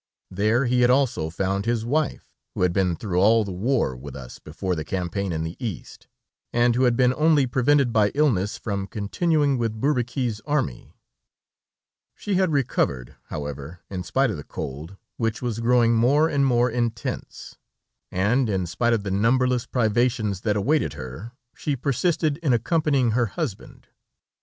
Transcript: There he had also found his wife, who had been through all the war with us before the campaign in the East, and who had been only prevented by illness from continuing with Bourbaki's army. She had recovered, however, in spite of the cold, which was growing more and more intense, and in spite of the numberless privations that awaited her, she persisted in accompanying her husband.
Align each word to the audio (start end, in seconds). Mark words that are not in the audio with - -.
There 0.31 0.65
he 0.65 0.81
had 0.81 0.89
also 0.89 1.29
found 1.29 1.67
his 1.67 1.85
wife, 1.85 2.33
who 2.55 2.63
had 2.63 2.73
been 2.73 2.95
through 2.95 3.19
all 3.19 3.43
the 3.43 3.51
war 3.51 3.95
with 3.95 4.15
us 4.15 4.39
before 4.39 4.73
the 4.75 4.83
campaign 4.83 5.31
in 5.31 5.43
the 5.43 5.55
East, 5.63 6.07
and 6.51 6.73
who 6.73 6.85
had 6.85 6.97
been 6.97 7.13
only 7.13 7.45
prevented 7.45 7.93
by 7.93 8.09
illness 8.15 8.57
from 8.57 8.87
continuing 8.87 9.59
with 9.59 9.79
Bourbaki's 9.79 10.41
army. 10.43 10.97
She 12.15 12.33
had 12.33 12.51
recovered, 12.51 13.15
however, 13.25 13.81
in 13.91 14.01
spite 14.01 14.31
of 14.31 14.37
the 14.37 14.43
cold, 14.43 14.97
which 15.17 15.39
was 15.43 15.59
growing 15.59 15.93
more 15.93 16.27
and 16.27 16.47
more 16.47 16.71
intense, 16.71 17.57
and 18.11 18.49
in 18.49 18.65
spite 18.65 18.93
of 18.93 19.03
the 19.03 19.11
numberless 19.11 19.67
privations 19.67 20.41
that 20.41 20.57
awaited 20.57 20.93
her, 20.93 21.33
she 21.55 21.75
persisted 21.75 22.37
in 22.37 22.53
accompanying 22.53 23.11
her 23.11 23.27
husband. 23.27 23.87